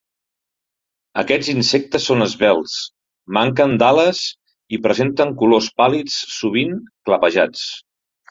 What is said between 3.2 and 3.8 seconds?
manquen